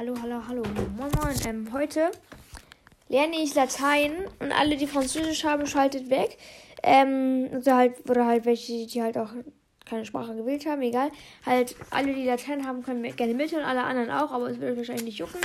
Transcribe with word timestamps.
Hallo, 0.00 0.14
hallo, 0.22 0.40
hallo. 0.48 0.62
Moin, 0.96 1.10
moin. 1.22 1.36
Ähm, 1.46 1.72
heute 1.74 2.10
lerne 3.10 3.36
ich 3.36 3.54
Latein 3.54 4.12
und 4.38 4.50
alle, 4.50 4.78
die 4.78 4.86
Französisch 4.86 5.44
haben, 5.44 5.66
schaltet 5.66 6.08
weg. 6.08 6.38
Ähm, 6.82 7.50
oder 7.52 7.76
halt, 7.76 8.08
oder 8.08 8.24
halt 8.24 8.46
welche, 8.46 8.86
die 8.86 9.02
halt 9.02 9.18
auch 9.18 9.28
keine 9.84 10.06
Sprache 10.06 10.34
gewählt 10.34 10.64
haben, 10.64 10.80
egal. 10.80 11.10
Halt, 11.44 11.76
alle, 11.90 12.14
die 12.14 12.24
Latein 12.24 12.66
haben, 12.66 12.82
können 12.82 13.14
gerne 13.14 13.34
mithören, 13.34 13.62
alle 13.62 13.82
anderen 13.82 14.10
auch, 14.10 14.32
aber 14.32 14.48
es 14.48 14.58
wird 14.58 14.70
euch 14.70 14.78
wahrscheinlich 14.78 15.04
nicht 15.04 15.18
jucken. 15.18 15.42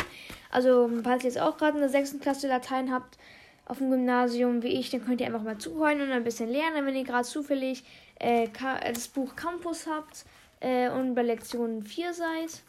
Also, 0.51 0.89
falls 1.03 1.25
ihr 1.25 1.31
jetzt 1.31 1.41
auch 1.41 1.57
gerade 1.57 1.75
in 1.75 1.81
der 1.81 1.89
6. 1.89 2.21
Klasse 2.21 2.47
Latein 2.47 2.93
habt, 2.93 3.17
auf 3.65 3.79
dem 3.79 3.91
Gymnasium 3.91 4.63
wie 4.63 4.79
ich, 4.79 4.89
dann 4.89 5.03
könnt 5.03 5.19
ihr 5.19 5.27
einfach 5.27 5.43
mal 5.43 5.57
zuhören 5.57 5.99
und 5.99 6.11
ein 6.13 6.23
bisschen 6.23 6.47
lernen, 6.47 6.85
wenn 6.85 6.95
ihr 6.95 7.03
gerade 7.03 7.27
zufällig 7.27 7.83
äh, 8.21 8.47
das 8.93 9.09
Buch 9.09 9.35
Campus 9.35 9.85
habt 9.85 10.23
äh, 10.61 10.87
und 10.91 11.13
bei 11.13 11.23
Lektion 11.23 11.83
4 11.83 12.13
seid. 12.13 12.63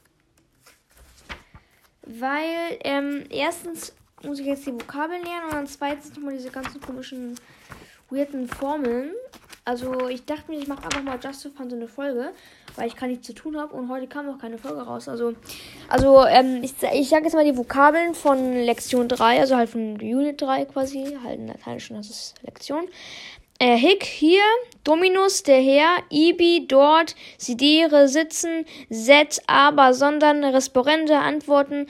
Weil 2.07 2.79
ähm, 2.85 3.25
erstens 3.31 3.93
muss 4.23 4.39
ich 4.39 4.47
jetzt 4.47 4.67
die 4.67 4.73
Vokabeln 4.73 5.23
lernen 5.23 5.45
und 5.47 5.53
dann 5.53 5.67
zweitens 5.67 6.15
nochmal 6.15 6.35
diese 6.35 6.51
ganzen 6.51 6.81
komischen, 6.81 7.35
weirden 8.11 8.49
Formeln. 8.49 9.11
Also 9.65 10.09
ich 10.09 10.25
dachte 10.25 10.49
mir, 10.49 10.59
ich 10.59 10.69
mache 10.69 10.85
einfach 10.85 11.03
mal 11.03 11.19
Just 11.21 11.43
for 11.43 11.51
Fun 11.51 11.69
so 11.69 11.75
eine 11.75 11.89
Folge, 11.89 12.31
weil 12.77 12.87
ich 12.87 12.95
kann 12.95 13.11
nichts 13.11 13.27
zu 13.27 13.33
tun 13.33 13.59
habe 13.59 13.75
und 13.75 13.89
heute 13.89 14.07
kam 14.07 14.27
noch 14.27 14.39
keine 14.39 14.59
Folge 14.59 14.83
raus. 14.83 15.09
Also, 15.09 15.35
also 15.89 16.25
ähm, 16.25 16.63
ich, 16.63 16.75
ich 16.95 17.09
sage 17.09 17.25
jetzt 17.25 17.35
mal 17.35 17.45
die 17.45 17.57
Vokabeln 17.57 18.15
von 18.15 18.53
Lektion 18.53 19.09
3, 19.09 19.41
also 19.41 19.57
halt 19.57 19.69
von 19.69 19.95
Unit 19.95 20.41
3 20.41 20.67
quasi, 20.67 21.19
halt 21.25 21.41
in 21.41 21.49
Lateinischen, 21.49 21.97
das 21.97 22.11
ist 22.11 22.35
Lektion. 22.43 22.85
Äh, 23.59 23.77
Hick 23.77 24.05
hier, 24.05 24.43
Dominus, 24.85 25.43
der 25.43 25.61
Herr, 25.61 25.99
Ibi, 26.11 26.67
dort, 26.69 27.17
Sidere, 27.39 28.07
sitzen, 28.07 28.67
Set, 28.91 29.41
aber, 29.47 29.95
sondern, 29.95 30.45
Resporente, 30.45 31.17
antworten, 31.17 31.87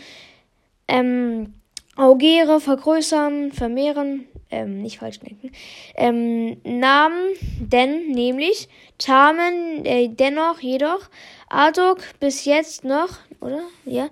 ähm, 0.87 1.55
Augere, 1.97 2.61
vergrößern, 2.61 3.53
vermehren, 3.53 4.29
ähm, 4.51 4.83
nicht 4.83 4.99
falsch 4.99 5.19
denken, 5.19 5.51
ähm, 5.97 6.59
Namen, 6.63 7.35
denn, 7.59 8.13
nämlich, 8.13 8.69
Tamen, 8.99 9.85
äh, 9.85 10.09
dennoch, 10.09 10.61
jedoch, 10.61 11.09
Adok, 11.49 11.99
bis 12.21 12.45
jetzt 12.45 12.85
noch, 12.85 13.19
oder? 13.41 13.63
Ja, 13.85 14.09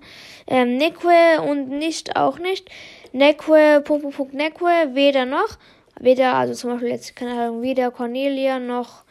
ähm, 0.47 0.77
Neque 0.77 1.41
und 1.41 1.69
nicht, 1.69 2.17
auch 2.17 2.39
nicht, 2.39 2.69
Neque, 3.13 3.81
Punkt, 3.85 4.03
Punkt, 4.03 4.17
Punkt, 4.17 4.33
Neque, 4.33 4.93
weder 4.93 5.25
noch, 5.25 5.57
weder, 5.99 6.35
also 6.35 6.53
zum 6.53 6.71
Beispiel 6.71 6.89
jetzt, 6.89 7.15
keine 7.15 7.33
Ahnung, 7.33 7.61
weder 7.61 7.91
Cornelia 7.91 8.59
noch 8.59 9.03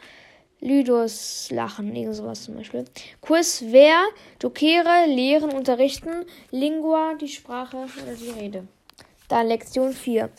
Lydos 0.61 1.49
lachen, 1.51 1.95
irgend 1.95 2.15
sowas 2.15 2.43
zum 2.43 2.55
Beispiel. 2.55 2.85
Quiz, 3.21 3.63
wer, 3.67 4.03
Dokere, 4.39 5.05
lehren, 5.07 5.51
unterrichten, 5.51 6.25
Lingua, 6.51 7.13
die 7.19 7.27
Sprache 7.27 7.77
oder 7.77 8.15
die 8.15 8.31
Rede. 8.31 8.67
Dann 9.27 9.47
Lektion 9.47 9.93
4. 9.93 10.29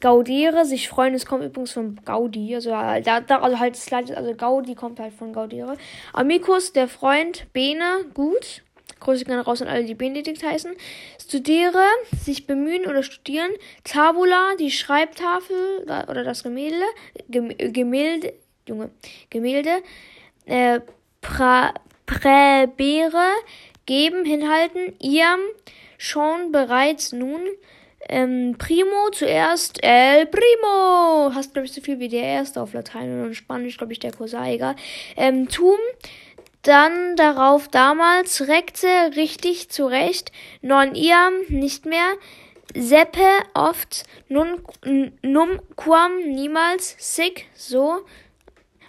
Gaudiere, 0.00 0.64
sich 0.64 0.88
freuen, 0.88 1.14
es 1.14 1.26
kommt 1.26 1.44
übrigens 1.44 1.72
von 1.72 2.00
Gaudi, 2.04 2.54
also, 2.56 2.70
da, 2.70 3.20
da, 3.20 3.38
also 3.38 3.60
halt, 3.60 3.92
also 3.92 4.34
Gaudi 4.34 4.74
kommt 4.74 4.98
halt 4.98 5.14
von 5.14 5.32
Gaudiere. 5.32 5.76
Amicus, 6.12 6.72
der 6.72 6.88
Freund, 6.88 7.46
Bene, 7.52 8.04
gut. 8.12 8.62
Grüße 9.02 9.24
gerne 9.24 9.42
raus 9.42 9.62
an 9.62 9.68
alle, 9.68 9.84
die 9.84 9.94
Benedikt 9.94 10.42
heißen. 10.42 10.72
Studiere, 11.20 11.84
sich 12.24 12.46
bemühen 12.46 12.86
oder 12.86 13.02
studieren. 13.02 13.50
Tabula, 13.84 14.54
die 14.58 14.70
Schreibtafel 14.70 15.82
oder 15.84 16.24
das 16.24 16.42
Gemälde. 16.42 16.84
Gemälde, 17.28 18.34
Junge, 18.66 18.90
Gemälde. 19.30 19.82
Äh, 20.46 20.80
pra, 21.20 21.74
präbere, 22.06 23.30
geben, 23.86 24.24
hinhalten. 24.24 24.94
Iam, 25.00 25.40
schon, 25.98 26.52
bereits, 26.52 27.12
nun. 27.12 27.42
Ähm, 28.08 28.56
Primo 28.58 29.10
zuerst, 29.12 29.82
El 29.82 30.26
Primo. 30.26 31.32
Hast, 31.34 31.52
glaube 31.52 31.66
ich, 31.66 31.72
so 31.72 31.80
viel 31.80 32.00
wie 32.00 32.08
der 32.08 32.24
erste 32.24 32.60
auf 32.60 32.72
Latein 32.72 33.22
und 33.22 33.34
Spanisch, 33.34 33.78
glaube 33.78 33.92
ich, 33.92 34.00
der 34.00 34.12
Cousin, 34.12 34.74
Ähm, 35.16 35.48
Tum, 35.48 35.78
dann 36.62 37.16
darauf 37.16 37.68
damals, 37.68 38.46
rekte 38.48 38.88
richtig 39.16 39.70
zurecht, 39.70 40.32
non 40.60 40.94
iam 40.94 41.32
nicht 41.48 41.86
mehr, 41.86 42.14
seppe 42.74 43.26
oft, 43.54 44.04
nun, 44.28 44.62
num 45.22 45.60
quam 45.76 46.18
niemals, 46.18 46.96
sick 46.98 47.46
so, 47.54 48.00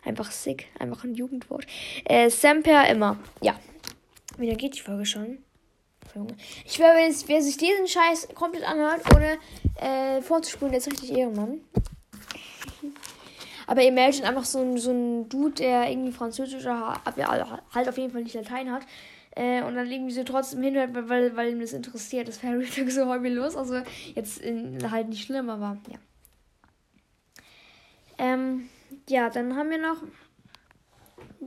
einfach 0.05 0.31
sick, 0.31 0.67
einfach 0.79 1.03
ein 1.03 1.15
Jugendwort, 1.15 1.65
äh, 2.05 2.29
semper 2.29 2.87
immer, 2.87 3.17
ja. 3.41 3.59
Wieder 4.37 4.55
geht 4.55 4.75
die 4.75 4.81
Folge 4.81 5.05
schon. 5.05 5.39
Ich 6.65 6.77
wäre, 6.79 6.95
wer 6.95 7.41
sich 7.41 7.57
diesen 7.57 7.87
Scheiß 7.87 8.29
komplett 8.35 8.63
anhört, 8.63 9.01
ohne 9.15 9.39
äh, 9.77 10.21
vorzuspulen, 10.21 10.71
der 10.71 10.79
ist 10.79 10.91
richtig 10.91 11.11
Ehrenmann. 11.11 11.61
Aber 13.67 13.83
Imagine 13.83 14.27
einfach 14.27 14.45
so 14.45 14.59
ein, 14.59 14.77
so 14.77 14.91
ein 14.91 15.29
Dude, 15.29 15.55
der 15.55 15.89
irgendwie 15.89 16.11
Französisch 16.11 16.63
oder 16.63 17.01
halt 17.73 17.89
auf 17.89 17.97
jeden 17.97 18.11
Fall 18.11 18.23
nicht 18.23 18.35
Latein 18.35 18.71
hat. 18.71 18.83
Äh, 19.35 19.63
und 19.63 19.75
dann 19.75 19.89
irgendwie 19.89 20.13
so 20.13 20.23
trotzdem 20.23 20.61
hinhört, 20.61 20.91
weil, 20.93 21.35
weil 21.35 21.51
ihm 21.51 21.59
das 21.59 21.73
interessiert. 21.73 22.27
Das 22.27 22.43
wäre 22.43 22.59
wirklich 22.59 22.93
so 22.93 23.11
hobbylos. 23.11 23.55
Also 23.55 23.81
jetzt 24.15 24.39
in, 24.39 24.91
halt 24.91 25.09
nicht 25.09 25.25
schlimm, 25.25 25.49
aber 25.49 25.77
ja. 25.89 25.97
Ähm, 28.19 28.69
ja, 29.09 29.29
dann 29.29 29.55
haben 29.55 29.71
wir 29.71 29.79
noch 29.79 29.97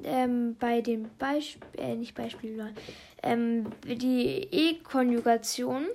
ähm, 0.04 0.56
bei 0.58 0.80
dem 0.80 1.08
Beispiel, 1.18 1.62
äh, 1.78 1.94
nicht 1.94 2.14
Beispiel, 2.14 2.72
ähm, 3.22 3.66
die 3.84 4.48
E-Konjugation 4.50 5.86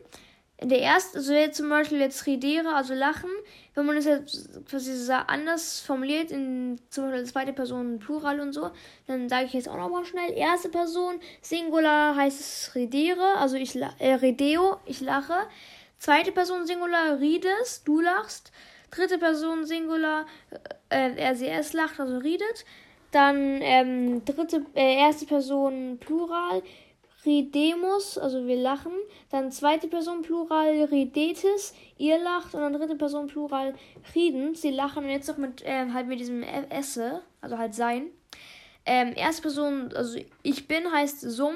der 0.64 0.82
ersten, 0.82 1.18
also 1.18 1.34
jetzt 1.34 1.58
zum 1.58 1.70
Beispiel 1.70 2.00
jetzt 2.00 2.28
redere, 2.28 2.74
also 2.76 2.94
lachen, 2.94 3.30
wenn 3.74 3.86
man 3.86 3.98
es 3.98 4.06
jetzt 4.06 4.66
quasi 4.70 4.96
so 4.96 5.14
anders 5.14 5.80
formuliert, 5.80 6.32
in 6.32 6.80
zum 6.90 7.06
Beispiel 7.06 7.26
zweite 7.26 7.54
Person 7.54 8.00
Plural 8.00 8.40
und 8.40 8.54
so, 8.54 8.70
dann 9.08 9.28
sage 9.28 9.46
ich 9.46 9.54
jetzt 9.54 9.68
auch 9.68 9.78
nochmal 9.78 10.06
schnell, 10.06 10.32
erste 10.34 10.70
Person 10.70 11.20
Singular 11.42 12.16
heißt 12.16 12.40
es 12.40 12.76
redere, 12.76 13.38
also 13.38 13.56
ich 13.56 13.76
äh, 13.76 14.14
redeo, 14.14 14.78
ich 14.86 15.02
lache. 15.02 15.34
Zweite 15.98 16.32
Person 16.32 16.66
Singular 16.66 17.20
rides, 17.20 17.84
du 17.84 18.00
lachst. 18.00 18.52
Dritte 18.92 19.18
Person 19.18 19.66
Singular 19.66 20.26
äh, 20.90 21.32
RCS 21.32 21.74
lacht, 21.74 22.00
also 22.00 22.18
redet. 22.18 22.66
Dann 23.12 23.60
ähm, 23.62 24.26
dritte, 24.26 24.66
äh, 24.74 24.96
erste 24.96 25.26
Person 25.26 25.98
Plural 26.00 26.62
Ridemus, 27.26 28.18
also 28.18 28.48
wir 28.48 28.58
lachen. 28.58 28.92
Dann 29.30 29.52
zweite 29.52 29.88
Person 29.88 30.22
Plural 30.22 30.84
Ridetis, 30.86 31.74
ihr 31.98 32.18
lacht. 32.20 32.54
Und 32.56 32.62
dann 32.62 32.74
dritte 32.74 32.96
Person 32.96 33.28
Plural 33.28 33.76
Riden, 34.16 34.56
sie 34.56 34.72
lachen. 34.72 35.04
Und 35.04 35.10
jetzt 35.10 35.28
noch 35.28 35.38
mit, 35.38 35.62
äh, 35.64 35.90
halt 35.92 36.08
mit 36.08 36.20
diesem 36.20 36.44
Esse, 36.44 37.22
also 37.42 37.58
halt 37.58 37.76
sein. 37.76 38.08
Ähm, 38.86 39.14
erste 39.16 39.44
Person, 39.44 39.94
also 39.94 40.20
ich 40.42 40.68
bin 40.68 40.92
heißt 40.92 41.22
Sum. 41.22 41.56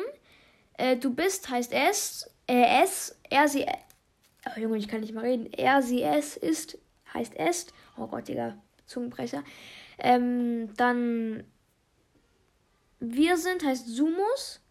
Äh, 0.77 0.97
du 0.97 1.13
bist 1.13 1.49
heißt 1.49 1.73
es. 1.73 2.29
Äh, 2.47 2.83
es. 2.83 3.17
Er, 3.29 3.47
sie. 3.47 3.65
Oh 4.45 4.59
Junge, 4.59 4.77
ich 4.77 4.87
kann 4.87 5.01
nicht 5.01 5.13
mal 5.13 5.23
reden. 5.23 5.51
Er, 5.51 5.81
sie, 5.81 6.03
es 6.03 6.37
ist 6.37 6.77
heißt 7.13 7.35
est. 7.35 7.73
Oh 7.97 8.07
Gott, 8.07 8.27
Digga. 8.27 8.57
Zungenbrecher. 8.85 9.43
Ähm, 9.97 10.73
dann 10.75 11.43
wir 12.99 13.37
sind 13.37 13.63
heißt 13.63 13.87
Sumus. 13.87 14.61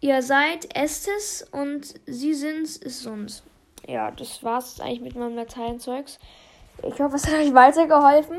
Ihr 0.00 0.22
seid 0.22 0.76
Estes 0.76 1.44
und 1.50 1.94
sie 2.06 2.34
sind 2.34 2.76
ist 2.76 3.06
uns. 3.06 3.42
Ja, 3.86 4.10
das 4.12 4.44
war's 4.44 4.80
eigentlich 4.80 5.00
mit 5.00 5.16
meinem 5.16 5.34
Lateinzeugs. 5.34 6.18
Ich 6.84 7.00
hoffe, 7.00 7.16
es 7.16 7.26
hat 7.26 7.34
euch 7.34 7.52
weitergeholfen. 7.52 8.38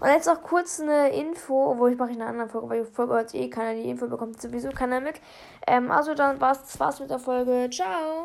Und 0.00 0.08
jetzt 0.08 0.26
noch 0.26 0.42
kurz 0.42 0.80
eine 0.80 1.10
Info, 1.10 1.72
obwohl 1.72 1.92
ich 1.92 1.98
mache 1.98 2.12
in 2.12 2.22
einer 2.22 2.30
anderen 2.30 2.50
Folge, 2.50 2.68
weil 2.68 2.84
die 2.84 2.90
Folge 2.90 3.14
hört 3.14 3.34
eh 3.34 3.48
keiner, 3.48 3.74
die 3.74 3.88
Info 3.88 4.06
bekommt 4.06 4.40
sowieso 4.40 4.70
keiner 4.70 5.00
mit. 5.00 5.20
Ähm, 5.66 5.90
also 5.90 6.14
dann 6.14 6.40
war's, 6.40 6.62
das 6.62 6.80
war's 6.80 7.00
mit 7.00 7.10
der 7.10 7.18
Folge. 7.18 7.68
Ciao! 7.70 8.22